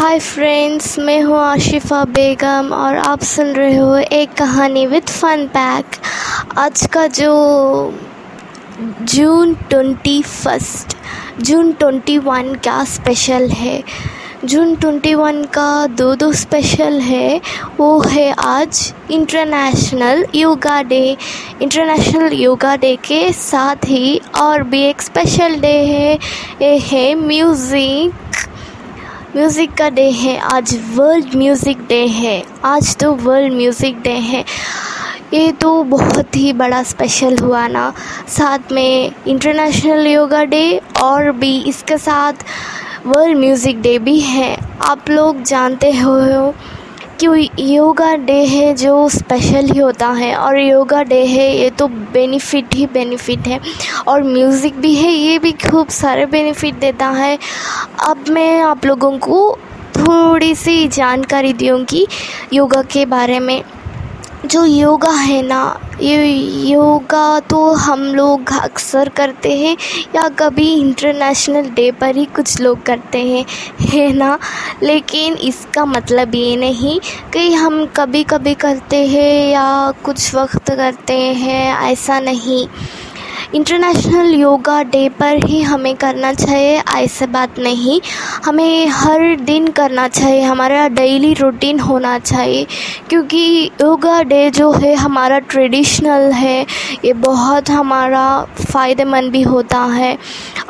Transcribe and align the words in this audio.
Hi 0.00 0.18
friends 0.18 0.98
मैं 0.98 1.20
हूँ 1.22 1.36
आशिफ़ा 1.38 2.04
बेगम 2.04 2.68
और 2.72 2.96
आप 2.96 3.22
सुन 3.22 3.46
रहे 3.46 3.76
हो 3.76 3.96
एक 3.96 4.32
कहानी 4.32 4.86
विद 4.86 5.08
फन 5.08 5.44
पैक 5.46 5.96
आज 6.58 6.86
का 6.92 7.06
जो 7.06 7.32
June 9.02 9.54
twenty 9.70 10.22
first 10.22 10.96
June 11.40 11.72
twenty 11.72 12.16
one 12.18 12.54
का 12.64 12.84
स्पेशल 12.84 13.48
है? 13.48 13.82
जून 14.44 14.74
ट्वेंटी 14.76 15.14
वन 15.14 15.42
का 15.44 15.86
दो 15.86 16.14
दो 16.14 16.32
स्पेशल 16.32 16.98
है। 17.00 17.40
वो 17.78 18.00
है 18.00 18.30
आज 18.32 18.92
international 19.10 20.24
yoga 20.34 20.80
day 20.82 21.16
international 21.62 22.32
yoga 22.32 22.74
day 22.76 22.94
के 23.04 23.32
साथ 23.32 23.84
ही 23.86 24.20
और 24.40 24.62
भी 24.62 24.82
एक 24.82 25.02
स्पेशल 25.02 25.60
डे 25.60 25.76
है। 25.84 26.14
ये 26.62 26.76
है 26.78 27.14
म्यूज़िक 27.26 28.29
म्यूज़िक 29.36 29.74
का 29.78 29.88
डे 29.88 30.08
है, 30.10 30.36
आज 30.38 30.74
वर्ल्ड 30.94 31.34
म्यूज़िक 31.36 31.80
डे 31.88 32.06
है, 32.06 32.42
आज 32.64 32.96
तो 32.96 33.12
वर्ल्ड 33.14 33.52
म्यूज़िक 33.54 34.00
डे 34.02 34.10
है। 34.10 34.44
ये 35.34 35.52
तो 35.52 35.82
बहुत 35.84 36.36
ही 36.36 36.52
बड़ा 36.52 36.82
स्पेशल 36.82 37.36
हुआ 37.38 37.66
ना। 37.68 37.92
साथ 38.28 38.72
में 38.72 39.12
इंटरनेशनल 39.28 40.06
योगा 40.06 40.42
डे 40.44 40.80
और 41.02 41.30
भी 41.32 41.56
इसके 41.62 41.98
साथ 41.98 42.44
वर्ल्ड 43.06 43.38
म्यूज़िक 43.38 43.80
डे 43.82 43.98
भी 43.98 44.18
है। 44.20 44.56
आप 44.82 45.10
लोग 45.10 45.42
जानते 45.42 45.90
हो 45.92 46.18
कि 47.20 47.48
योगा 47.60 48.14
डे 48.16 48.38
है 48.46 48.74
जो 48.74 49.08
स्पेशल 49.08 49.66
ही 49.66 49.78
होता 49.78 50.08
है 50.08 50.34
और 50.36 50.58
योगा 50.58 51.02
डे 51.02 51.24
है, 51.26 51.48
ये 51.56 51.70
तो 51.70 51.88
बेनिफिट 51.88 52.74
ही 52.74 52.86
बेनिफिट 52.86 53.46
है। 53.46 53.60
और 54.08 54.22
म्यूज़िक 54.22 54.76
भी 54.76 54.94
है, 54.94 55.12
ये 55.12 55.38
भी 55.38 55.52
खूब 55.64 55.88
सारे 55.88 56.26
बेनिफिट 56.26 56.78
देता 56.80 57.08
है। 57.08 57.38
अब 58.04 58.24
मैं 58.28 58.60
आप 58.60 58.86
लोगों 58.86 59.18
को 59.18 59.58
थोड़ी 59.96 60.54
सी 60.54 60.86
जानकारी 60.88 61.52
दूँगी 61.52 62.06
योगा 62.52 62.82
के 62.82 63.04
बारे 63.06 63.38
में। 63.40 63.62
जो 64.50 64.64
योगा 64.64 65.10
है 65.10 65.42
ना, 65.42 65.80
ये 66.00 66.26
योगा 66.70 67.40
तो 67.40 67.72
हम 67.72 68.02
लोग 68.14 68.52
अक्सर 68.60 69.08
करते 69.08 69.52
हैं, 69.58 69.76
या 70.16 70.28
कभी 70.28 70.66
इंटरनेशनल 70.74 71.68
डे 71.70 71.90
पर 71.90 72.16
ही 72.16 72.24
कुछ 72.24 72.60
लोग 72.60 72.82
करते 72.82 73.18
हैं, 73.18 73.44
है 73.80 74.12
ना? 74.12 74.38
लेकिन 74.82 75.34
इसका 75.34 75.84
मतलब 75.84 76.34
ये 76.34 76.56
नहीं 76.56 76.98
कि 77.32 77.52
हम 77.52 77.84
कभी 77.96 78.24
कभी 78.24 78.54
करते 78.54 79.06
हैं 79.06 79.50
या 79.50 79.92
कुछ 80.04 80.34
वक्त 80.34 80.70
करते 80.70 81.18
हैं, 81.18 81.92
ऐसा 81.92 82.20
नहीं। 82.20 82.66
इंटरनेशनल 83.54 84.34
योगा 84.34 84.82
डे 84.82 85.08
पर 85.08 85.44
ही 85.44 85.62
हमें 85.62 85.96
करना 85.96 86.32
चाहिए, 86.32 86.82
ऐसे 86.96 87.26
बात 87.26 87.58
नहीं। 87.58 88.00
हमें 88.44 88.86
हर 88.86 89.36
दिन 89.36 89.66
करना 89.68 90.08
चाहिए, 90.08 90.42
हमारा 90.42 90.88
डेली 90.88 91.32
रूटीन 91.34 91.80
होना 91.80 92.18
चाहिए, 92.18 92.66
क्योंकि 93.08 93.70
योगा 93.82 94.22
डे 94.22 94.50
जो 94.50 94.70
है 94.72 94.94
हमारा 94.94 95.38
ट्रेडिशनल 95.38 96.30
है, 96.32 96.66
ये 97.04 97.12
बहुत 97.12 97.70
हमारा 97.70 98.44
फ़ायदेमंद 98.70 99.32
भी 99.32 99.42
होता 99.42 99.78
है। 99.78 100.18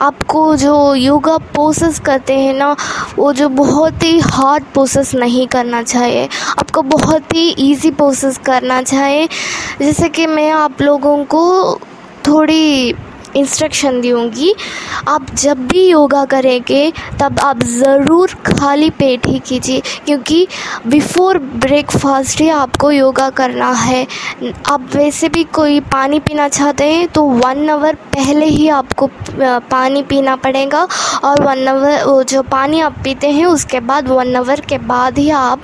आपको 0.00 0.56
जो 0.56 0.94
योगा 0.94 1.36
पोसेस 1.38 1.98
करते 1.98 2.38
हैं 2.38 2.54
ना, 2.54 2.76
वो 3.18 3.32
जो 3.32 3.48
बहुत 3.48 4.02
ही 4.02 4.18
हार्ड 4.18 4.64
पोसेस 4.74 5.14
नहीं 5.14 5.46
करना 5.46 5.82
चाहिए। 5.82 6.28
आपको 6.58 6.82
बहुत 6.82 7.34
ही 7.34 7.48
इजी 7.48 7.90
पोसेस 7.90 8.38
करना 8.38 8.82
चाहिए। 8.82 9.28
जैसे 9.80 10.08
कि 10.08 10.26
मैं 10.26 10.50
आप 10.50 10.82
लोगों 10.82 11.24
को 11.24 11.80
थोड़ी 12.30 12.94
इंस्ट्रक्शन 13.36 14.00
दूँगी। 14.00 14.54
आप 15.08 15.26
जब 15.32 15.58
भी 15.68 15.84
योगा 15.86 16.24
करेंगे, 16.24 16.92
तब 17.20 17.38
आप 17.40 17.62
ज़रूर 17.64 18.30
खाली 18.46 18.88
पेट 18.92 19.26
ही 19.26 19.38
कीजिए, 19.40 19.80
क्योंकि 20.06 20.46
बिफ़ोर 20.86 21.38
ब्रेकफास्ट 21.38 22.40
ही 22.40 22.48
आपको 22.50 22.90
योगा 22.90 23.28
करना 23.32 23.70
है। 23.74 24.06
आप 24.66 24.88
वैसे 24.94 25.28
भी 25.28 25.44
कोई 25.54 25.80
पानी 25.92 26.20
पीना 26.20 26.48
चाहते 26.50 26.84
हैं 26.86 27.06
तो 27.08 27.24
वन 27.24 27.68
आवर 27.70 27.94
पहले 28.14 28.46
ही 28.46 28.68
आपको 28.70 29.10
पानी 29.40 30.02
पीना 30.04 30.36
पड़ेगा, 30.38 30.86
और 31.24 31.42
वन 31.42 31.68
आवर 31.68 32.22
जो 32.24 32.42
पानी 32.42 32.80
आप 32.80 32.96
पीते 33.04 33.30
हैं, 33.30 33.46
उसके 33.46 33.80
बाद 33.82 34.08
वन 34.08 34.36
आवर 34.36 34.60
के 34.60 34.78
बाद 34.80 35.18
ही 35.18 35.30
आप 35.32 35.60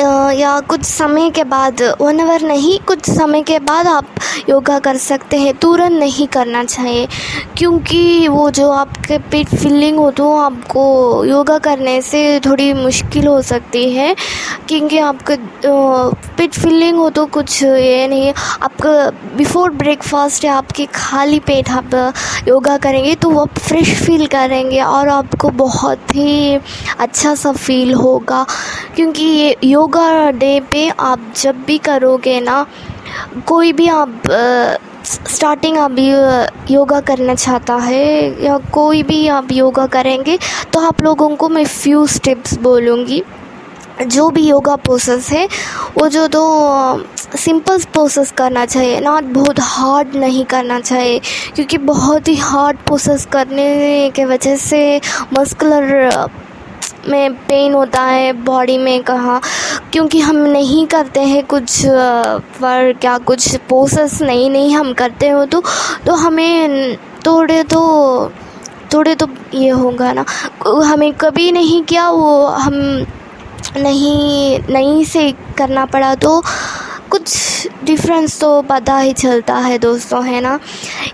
या 0.00 0.58
कुछ 0.60 0.82
समय 0.82 1.30
के 1.30 1.44
बाद 1.44 1.82
वन 2.00 2.20
आवर 2.20 2.42
नहीं, 2.42 2.78
कुछ 2.80 3.10
समय 3.10 3.42
के 3.42 3.58
बाद 3.60 3.86
आप 3.86 4.06
योगा 4.48 4.78
कर 4.78 4.96
सकते 4.98 5.38
हैं। 5.38 5.54
तुरंत 5.56 5.98
नहीं 6.00 6.26
करना 6.28 6.62
चाहिए, 6.64 7.06
क्योंकि 7.58 8.28
वो 8.28 8.50
जो 8.50 8.70
आपके 8.70 9.18
पेट 9.30 9.54
फीलिंग 9.54 9.98
हो 9.98 10.10
तो 10.10 10.30
आपको 10.36 11.24
योगा 11.24 11.58
करने 11.58 12.00
से 12.02 12.40
थोड़ी 12.40 12.72
मुश्किल 12.74 13.26
हो 13.26 13.40
सकती 13.42 13.90
है। 13.92 14.14
क्योंकि 14.68 14.98
आपके 15.00 15.36
पेट 16.36 16.54
फीलिंग 16.54 16.96
हो 16.98 17.08
तो 17.10 17.24
कुछ 17.28 17.62
ये 17.62 18.06
नहीं 18.08 18.32
आपका 18.62 19.10
बिफोर 19.36 19.70
ब्रेकफास्ट 19.72 20.44
या 20.44 20.54
आपके 20.54 20.86
खाली 20.94 21.38
पेट 21.40 21.70
आप 21.70 21.94
योगा 22.48 22.76
करेंगे 22.78 23.14
तो 23.14 23.30
आप 23.40 23.58
फ्रेश 23.58 23.94
फील 24.02 24.26
करेंगे 24.28 24.80
और 24.80 25.08
आपको 25.08 25.50
बहुत 25.56 26.14
ही 26.16 26.58
अच्छा 26.98 27.34
सा 27.34 27.52
फील 27.52 27.92
होगा। 27.94 28.44
क्योंकि 28.96 29.24
ये 29.24 29.56
योगा 29.64 29.88
डे 30.32 30.60
पे, 30.72 30.88
आप 30.90 31.32
जब 31.36 31.62
भी 31.66 31.78
करोगे 31.80 32.40
ना, 32.40 32.64
कोई 33.46 33.72
भी 33.72 33.88
आप 33.88 34.22
स्टार्टिंग 35.04 35.76
आप 35.78 35.98
योगा 36.70 37.00
करना 37.00 37.34
चाहता 37.34 37.74
है 37.76 38.44
या 38.44 38.58
कोई 38.72 39.02
भी 39.02 39.26
आप 39.28 39.52
योगा 39.52 39.86
करेंगे 39.88 40.38
तो 40.72 40.80
आप 40.80 41.00
लोगों 41.02 41.34
को 41.36 41.48
मैं 41.48 41.64
फ्यू 41.66 42.06
स्टेप्स 42.08 42.58
बोलूँगी। 42.60 43.22
जो 44.02 44.28
भी 44.30 44.42
योगा 44.42 44.74
पोसेस 44.78 45.28
है, 45.30 45.46
वो 45.98 46.08
जो 46.08 46.26
तो 46.28 46.42
सिंपल 47.36 47.78
पोसेस 47.94 48.30
करना 48.32 48.64
चाहिए, 48.66 49.00
ना 49.00 49.20
बहुत 49.22 49.56
हार्ड 49.60 50.14
नहीं 50.16 50.44
करना 50.44 50.78
चाहिए, 50.80 51.18
क्योंकि 51.54 51.78
बहुत 51.80 52.28
ही 52.28 52.36
हार्ड 52.36 52.78
पोसेस 52.88 53.26
करने 53.32 54.10
के 54.14 54.24
वजह 54.24 54.56
से 54.58 55.00
मस्कुलर 55.38 56.28
में 57.08 57.34
पेन 57.46 57.74
होता 57.74 58.02
है 58.02 58.32
बॉडी 58.44 58.76
में 58.78 59.02
कहाँ, 59.02 59.40
क्योंकि 59.92 60.20
हम 60.20 60.36
नहीं 60.36 60.86
करते 60.86 61.20
हैं 61.20 61.44
कुछ 61.46 61.80
पर 62.60 62.92
क्या 63.00 63.16
कुछ 63.18 63.54
पोसेस 63.68 64.20
नहीं 64.22 64.50
नहीं 64.50 64.74
हम 64.76 64.92
करते 64.94 65.28
हो 65.28 65.44
तो 65.46 65.62
तो 66.06 66.14
हमें 66.14 66.96
थोड़े 67.26 67.62
तो 67.64 67.80
थोड़े 68.94 69.14
तो 69.14 69.26
ये 69.54 69.68
होगा 69.70 70.12
ना, 70.12 70.24
हमें 70.90 71.12
कभी 71.14 71.50
नहीं 71.52 71.82
किया 71.84 72.08
वो 72.10 72.46
हम 72.46 72.74
नहीं 73.76 74.58
नहीं 74.70 75.04
से 75.04 75.30
करना 75.58 75.84
पड़ा 75.86 76.14
तो 76.14 76.42
कुछ 77.10 77.68
डिफरेंस 77.84 78.38
तो 78.40 78.60
पता 78.62 78.96
ही 78.98 79.12
चलता 79.12 79.54
है 79.56 79.78
दोस्तों, 79.78 80.24
है 80.24 80.40
ना? 80.40 80.58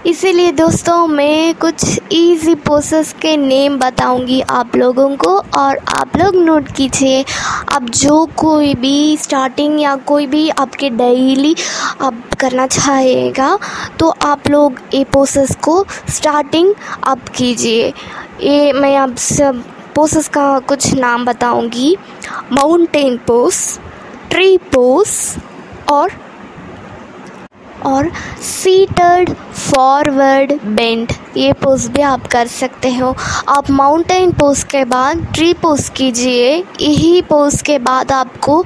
इसीलिए 0.06 0.52
दोस्तों, 0.52 1.06
मैं 1.06 1.54
कुछ 1.54 1.84
इजी 2.12 2.54
पोसेस 2.66 3.12
के 3.22 3.36
नेम 3.36 3.78
बताऊँगी 3.78 4.40
आप 4.40 4.76
लोगों 4.76 5.08
को 5.16 5.36
और 5.54 5.78
आप 5.90 6.16
लोग 6.16 6.36
नोट 6.36 6.68
कीजिए। 6.76 7.24
अब 7.72 7.88
जो 7.90 8.24
कोई 8.36 8.74
भी 8.74 9.16
स्टार्टिंग 9.16 9.80
या 9.80 9.94
कोई 10.06 10.26
भी 10.26 10.48
आपके 10.50 10.90
डेली 10.90 11.54
आप 12.00 12.34
करना 12.40 12.66
चाहेगा 12.66 13.58
तो 13.98 14.08
आप 14.22 14.48
लोग 14.48 14.80
ये 14.94 15.04
पोसेस 15.04 15.56
को 15.62 15.84
स्टार्टिंग 16.10 16.74
आप 17.04 17.28
कीजिए। 17.28 17.92
ये 18.42 18.72
मैं 18.72 18.94
आप 18.96 19.16
सब 19.18 19.62
पोसेस 19.94 20.28
का 20.28 20.58
कुछ 20.58 20.92
नाम 20.94 21.24
बताऊँगी। 21.24 21.96
माउंटेन 22.52 23.16
पोस 23.26 23.78
ट्री 24.30 24.56
पोस 24.72 25.36
और 25.90 26.10
और 27.86 28.10
सीटर्ड 28.42 29.30
फॉरवर्ड 29.54 30.52
बेंड 30.64 31.12
ये 31.36 31.52
पोज 31.54 31.86
भी 31.86 32.02
आप 32.02 32.26
कर 32.26 32.46
सकते 32.48 32.90
हो। 32.90 33.14
आप 33.48 33.70
माउंटेन 33.70 34.32
पोज 34.32 34.62
के 34.64 34.84
बाद 34.86 35.26
ट्री 35.34 35.52
पोज 35.54 35.88
कीजिए। 35.96 36.54
यही 36.80 37.20
पोज 37.22 37.60
के 37.62 37.78
बाद 37.80 38.12
आपको 38.12 38.62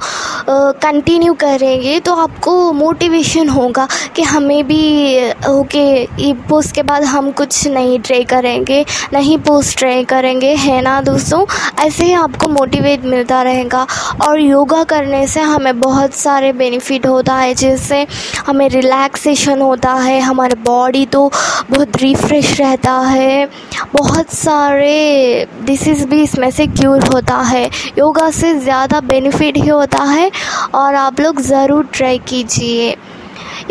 कंटिन्यू 0.49 1.33
करेंगे 1.33 1.99
तो 1.99 2.15
आपको 2.15 2.71
मोटिवेशन 2.73 3.49
होगा 3.49 3.87
कि 4.15 4.21
हमें 4.23 4.63
भी 4.67 4.81
ओके 5.49 5.85
ये 6.01 6.33
पोज 6.49 6.71
के 6.71 6.83
बाद 6.83 7.03
हम 7.03 7.31
कुछ 7.31 7.67
नहीं 7.67 7.99
ट्राई 7.99 8.23
करेंगे, 8.25 8.85
नहीं 9.13 9.37
पोज 9.39 9.75
ट्राई 9.77 10.03
करेंगे। 10.05 10.53
है 10.55 10.81
ना 10.81 10.99
दोस्तों? 11.01 11.45
ऐसे 11.79 12.05
ही 12.05 12.13
आपको 12.13 12.47
मोटिवेट 12.49 13.05
मिलता 13.05 13.41
रहेगा। 13.43 13.85
और 14.21 14.39
योगा 14.39 14.83
करने 14.83 15.25
से 15.27 15.41
हमें 15.41 15.79
बहुत 15.79 16.13
सारे 16.15 16.51
बेनिफिट 16.53 17.05
होता 17.07 17.35
है। 17.35 17.53
जिससे 17.55 18.05
हमें 18.47 18.67
रिलैक्सेशन 18.69 19.61
होता 19.61 19.93
है, 19.93 20.19
हमारे 20.21 20.55
बॉडी 20.63 21.05
तो 21.05 21.27
बहुत 21.69 21.97
रिफ्रेश 22.01 22.59
रहता 22.61 22.97
है। 22.99 23.45
बहुत 23.93 24.33
सारे 24.33 25.47
डिसीज़ 25.65 26.05
भी 26.07 26.21
इसमें 26.23 26.49
से 26.51 26.67
क्यूर 26.69 27.03
होता 27.05 27.37
है। 27.43 27.69
योगा 27.97 28.29
से 28.31 28.53
ज़्यादा 28.59 28.99
बेनिफिट 29.03 29.57
ही 29.57 29.67
होता 29.67 30.03
है 30.05 30.29
और 30.75 30.95
आप 30.97 31.19
लोग 31.19 31.41
ज़रूर 31.43 31.89
ट्राई 31.93 32.17
कीजिए। 32.27 32.95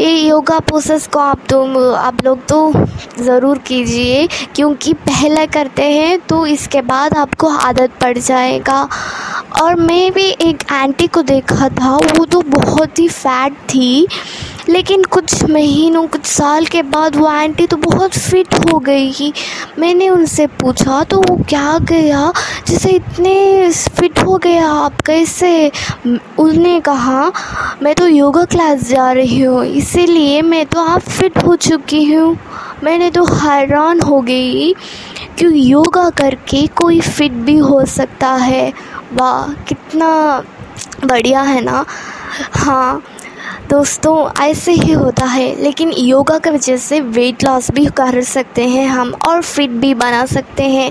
ये 0.00 0.10
योगा 0.18 0.58
प्रोसेस 0.60 1.06
को 1.06 1.18
आप 1.18 1.40
तो 1.48 1.92
आप 1.92 2.24
लोग 2.24 2.44
तो 2.48 2.72
ज़रूर 3.18 3.58
कीजिए, 3.58 4.26
क्योंकि 4.54 4.92
पहले 5.00 5.46
करते 5.48 5.84
हैं 5.84 6.18
तो 6.20 6.44
इसके 6.46 6.80
बाद 6.82 7.16
आपको 7.18 7.48
आदत 7.48 7.98
पड़ 8.00 8.16
जाएगा। 8.18 8.88
और 9.60 9.74
मैं 9.76 10.12
भी 10.12 10.24
एक 10.42 10.62
आंटी 10.72 11.06
को 11.06 11.22
देखा 11.22 11.68
था, 11.70 11.96
वो 11.96 12.24
तो 12.24 12.40
बहुत 12.42 12.98
ही 12.98 13.08
फैट 13.08 13.54
थी, 13.68 14.06
लेकिन 14.68 15.02
कुछ 15.04 15.44
महीनों, 15.44 16.06
कुछ 16.06 16.24
साल 16.26 16.66
के 16.66 16.82
बाद 16.84 17.16
वो 17.16 17.26
आंटी 17.26 17.66
तो 17.66 17.76
बहुत 17.78 18.18
फिट 18.18 18.54
हो 18.54 18.78
गई 18.78 19.32
मैंने 19.78 20.08
उनसे 20.08 20.46
पूछा 20.60 21.02
तो 21.04 21.20
वो 21.20 21.36
क्या 21.48 21.78
गया? 21.82 22.32
जैसे 22.68 22.90
इतने 22.90 23.70
फिट 23.70 24.18
हो 24.18 24.36
गया 24.38 24.66
आप, 24.66 25.00
कैसे? 25.00 25.70
उन्होंने 26.06 26.78
कहा, 26.80 27.30
मैं 27.82 27.94
तो 27.94 28.06
योगा 28.06 28.44
क्लास 28.46 28.88
जा 28.88 29.10
रही 29.12 29.40
हूँ, 29.40 29.64
इसीलिए 29.66 30.42
मैं 30.42 30.64
तो 30.66 30.84
आप 30.84 31.00
फिट 31.00 31.38
हो 31.38 31.56
चुकी 31.58 32.04
हूँ। 32.04 32.36
मैंने 32.84 33.10
तो 33.10 33.24
हैरान 33.34 34.00
हो 34.00 34.20
गई 34.22 34.72
कि 35.38 35.46
योगा 35.72 36.08
करके 36.10 36.66
कोई 36.76 37.00
फिट 37.00 37.32
भी 37.32 37.56
हो 37.58 37.84
सकता 37.86 38.32
है। 38.34 38.72
वाह, 39.12 39.52
कितना 39.64 40.08
बढ़िया 41.04 41.40
है 41.42 41.60
ना? 41.60 41.84
हाँ 42.52 43.02
दोस्तों, 43.70 44.44
ऐसे 44.44 44.72
ही 44.72 44.92
होता 44.92 45.24
है, 45.24 45.62
लेकिन 45.62 45.92
योगा 45.92 46.38
की 46.38 46.50
वजह 46.50 46.76
से 46.76 47.00
वेट 47.00 47.44
लॉस 47.44 47.70
भी 47.70 47.84
कर 47.86 48.20
सकते 48.22 48.68
हैं 48.68 48.88
हम 48.88 49.12
और 49.28 49.42
फिट 49.42 49.70
भी 49.70 49.92
बना 49.94 50.24
सकते 50.26 50.62
हैं। 50.62 50.90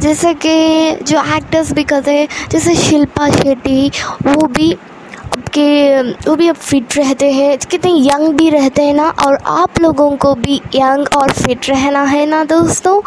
जैसे 0.00 0.34
कि 0.34 1.04
जो 1.04 1.22
एक्टर्स 1.36 1.72
भी 1.72 1.84
करते 1.84 2.14
हैं, 2.14 2.28
जैसे 2.50 2.74
शिल्पा 2.74 3.28
शेट्टी, 3.30 3.88
वो 4.22 4.46
भी 4.46 4.72
आपके 4.72 6.02
वो 6.02 6.36
भी 6.36 6.48
अब 6.48 6.56
फिट 6.56 6.96
रहते 6.96 7.30
हैं। 7.32 7.58
कितने 7.58 7.92
यंग 7.92 8.28
भी 8.28 8.50
रहते 8.50 8.82
हैं 8.82 8.94
ना, 8.94 9.08
और 9.26 9.38
आप 9.46 9.80
लोगों 9.80 10.10
को 10.16 10.34
भी 10.34 10.60
यंग 10.74 11.16
और 11.16 11.32
फिट 11.32 11.68
रहना 11.70 12.02
है 12.02 12.26
ना, 12.26 12.44
दोस्तों? 12.44 13.00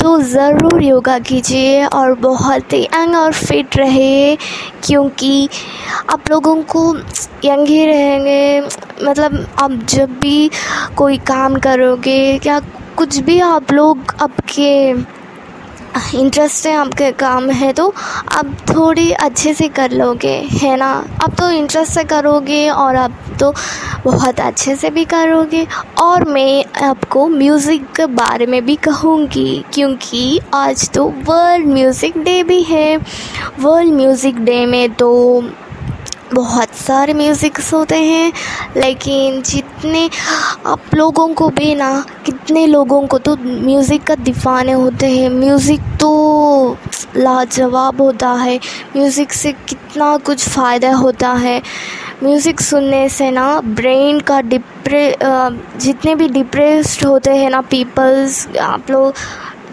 तो 0.00 0.20
ज़रूर 0.22 0.82
योगा 0.82 1.18
कीजिए 1.18 1.84
और 1.86 2.12
बहुत 2.20 2.72
ही 2.72 2.82
यंग 2.84 3.14
और 3.16 3.32
फिट 3.32 3.76
रहे, 3.76 4.36
क्योंकि 4.84 5.48
आप 6.10 6.30
लोगों 6.30 6.54
को 6.74 6.82
यंग 7.44 7.66
ही 7.68 7.84
रहेंगे। 7.86 8.60
मतलब 9.04 9.46
आप 9.58 9.72
जब 9.88 10.18
भी 10.20 10.50
कोई 10.96 11.18
काम 11.26 11.56
करोगे 11.58 12.18
या 12.46 12.60
कुछ 12.96 13.18
भी 13.18 13.38
आप 13.40 13.72
लोग 13.72 14.14
आपके 14.22 14.94
इंटरेस्ट 16.14 16.66
है 16.66 16.74
आपके 16.76 17.10
काम 17.12 17.50
है 17.50 17.72
तो 17.72 17.88
आप 18.32 18.56
थोड़ी 18.68 19.10
अच्छे 19.12 19.52
से 19.54 19.68
कर 19.68 19.90
लोगे, 19.90 20.34
है 20.52 20.76
ना? 20.76 20.90
आप 21.22 21.34
तो 21.38 21.50
इंटरेस्ट 21.50 21.92
से 21.92 22.04
करोगे 22.04 22.68
और 22.70 22.96
आप 22.96 23.18
तो 23.40 23.52
बहुत 24.04 24.40
अच्छे 24.40 24.74
से 24.76 24.90
भी 24.90 25.04
करोगे। 25.04 25.66
और 25.98 26.24
मैं 26.24 26.64
आपको 26.84 27.26
म्यूज़िक 27.28 27.86
के 27.96 28.06
बारे 28.06 28.46
में 28.46 28.64
भी 28.64 28.76
कहूँगी, 28.78 29.64
क्योंकि 29.74 30.40
आज 30.54 30.88
तो 30.90 31.04
वर्ल्ड 31.26 31.66
म्यूज़िक 31.66 32.18
डे 32.18 32.42
भी 32.42 32.62
है। 32.62 32.96
वर्ल्ड 33.60 33.92
म्यूज़िक 33.92 34.38
डे 34.40 34.64
में 34.66 34.90
तो 34.94 35.10
बहुत 36.34 36.74
सारे 36.76 37.12
म्यूज़िक्स 37.14 37.72
होते 37.74 37.96
हैं, 37.96 38.32
लेकिन 38.76 39.40
जितने 39.42 40.08
आप 40.66 40.94
लोगों 40.94 41.28
को 41.34 41.48
भी 41.50 41.74
ना, 41.74 42.04
कितने 42.26 42.66
लोगों 42.66 43.06
को 43.06 43.18
तो 43.18 43.36
म्यूज़िक 43.36 44.02
का 44.06 44.14
दीवाने 44.14 44.72
होते 44.72 45.06
हैं। 45.08 45.30
म्यूज़िक 45.30 45.80
तो 46.00 46.76
लाजवाब 47.16 48.00
होता 48.00 48.30
है। 48.32 48.58
म्यूज़िक 48.96 49.32
से 49.32 49.52
कितना 49.68 50.16
कुछ 50.18 50.48
फ़ायदा 50.48 50.92
होता 50.94 51.32
है। 51.34 51.60
म्यूज़िक 52.22 52.60
सुनने 52.60 53.08
से 53.08 53.30
ना 53.30 53.60
ब्रेन 53.62 54.20
का 54.20 54.40
डिप्रे 54.42 55.16
जितने 55.22 56.14
भी 56.14 56.28
डिप्रेस्ड 56.28 57.04
होते 57.06 57.30
हैं 57.30 57.50
ना 57.50 57.60
पीपल्स 57.60 58.46
आप 58.60 58.90
लोग 58.90 59.14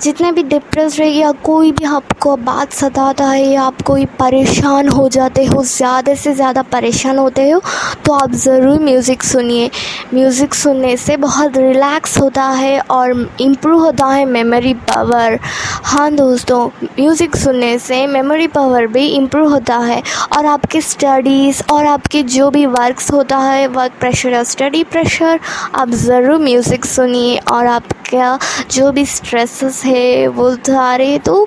जितने 0.05 0.31
भी 0.31 0.41
डिप्रेस 0.43 0.97
रहे 0.99 1.09
या 1.09 1.31
कोई 1.43 1.71
भी 1.71 1.85
आपको 1.85 2.35
बात 2.37 2.73
सताता 2.73 3.25
है 3.27 3.43
या 3.43 3.61
आप 3.63 3.81
कोई 3.81 4.05
परेशान 4.19 4.87
हो 4.89 5.07
जाते 5.09 5.45
हो, 5.45 5.63
ज़्यादा 5.63 6.13
से 6.15 6.33
ज़्यादा 6.33 6.61
परेशान 6.73 7.17
होते 7.17 7.49
हो 7.49 7.61
तो 8.05 8.13
आप 8.13 8.31
ज़रूर 8.33 8.79
म्यूज़िक 8.79 9.23
सुनिए। 9.23 9.69
म्यूज़िक 10.13 10.53
सुनने 10.53 10.95
से 10.97 11.15
बहुत 11.17 11.57
रिलैक्स 11.57 12.17
होता 12.17 12.43
है 12.49 12.79
और 12.81 13.29
इम्प्रूव 13.41 13.83
होता 13.83 14.07
है 14.07 14.25
मेमोरी 14.25 14.73
पावर 14.83 15.39
हाँ 15.85 16.11
दोस्तों 16.15 16.67
म्यूज़िक 16.83 17.35
सुनने 17.35 17.77
से 17.79 18.05
मेमोरी 18.07 18.47
पावर 18.49 18.87
भी 18.87 19.07
इम्प्रूव 19.07 19.49
होता 19.53 19.77
है 19.77 20.01
और 20.37 20.45
आपके 20.45 20.81
स्टडीज़ 20.81 21.63
और 21.73 21.85
आपके 21.85 22.23
जो 22.35 22.49
भी 22.51 22.65
वर्क्स 22.67 23.11
होता 23.13 23.37
है 23.39 23.67
वर्क 23.69 23.99
प्रेशर 23.99 24.33
या 24.33 24.43
स्टडी 24.45 24.83
प्रेशर 24.85 25.39
आप 25.75 25.89
ज़रूर 26.05 26.39
म्यूज़िक 26.39 26.85
सुनिए 26.85 27.37
और 27.51 27.67
आपका 27.67 28.37
जो 28.71 28.91
भी 28.91 29.05
स्ट्रेसेस 29.05 29.81
है 29.95 30.27
वो 30.27 30.49
सारे 30.55 31.17
तो 31.25 31.45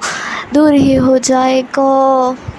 दूर 0.54 0.74
ही 0.74 0.94
हो 0.94 1.18
जाएगा। 1.18 1.88